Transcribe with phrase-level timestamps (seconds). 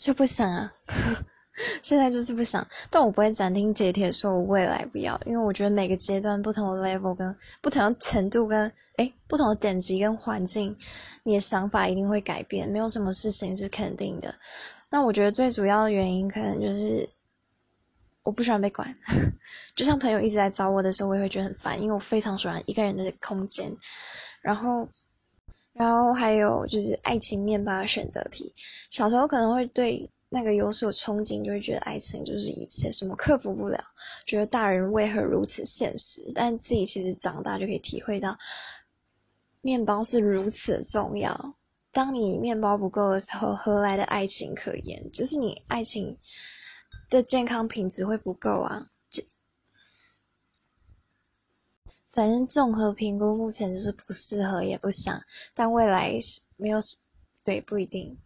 [0.00, 0.72] 就不想啊，
[1.82, 2.66] 现在就是不想。
[2.88, 10.74] 但我不会斩钉截铁说我未来不要，因为我觉得每个阶段不同的 level 跟不同的程度跟诶不同的等级跟环境，
[11.22, 14.34] 你的想法一定会改变，没有什么事情是肯定的。
[14.88, 17.08] 那我觉得最主要的原因可能就是
[18.22, 18.94] 我不喜欢被管，
[19.76, 23.70] 就像朋友一直在找我的时候，我也会觉得很烦，因为我非常喜欢一个人的空间。
[24.40, 24.88] 然后，
[25.72, 28.52] 然后还有就是爱情面包的选择题，
[28.90, 33.82] 小时候可能会对那个有所憧憬，就会觉得爱情就是一切，什么克服不了，
[34.26, 36.30] 觉得大人为何如此现实？
[36.34, 38.36] 但自己其实长大就可以体会到，
[39.60, 41.54] 面包是如此重要。
[41.92, 45.10] 当你面包不够的时候，何来的爱情可言？
[45.12, 46.16] 就是你爱情
[47.08, 48.88] 的健康品质会不够啊。
[52.10, 55.20] 反正综合评估，目前就是不适合，也不想，
[55.54, 56.12] 但未来
[56.56, 56.78] 没有，
[57.44, 58.18] 对，不一定。